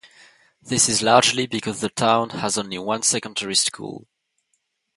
This 0.63 0.89
is 0.89 1.03
largely 1.03 1.45
because 1.45 1.79
the 1.79 1.89
town 1.89 2.31
has 2.31 2.57
only 2.57 2.79
one 2.79 3.03
secondary 3.03 3.53
school. 3.53 4.07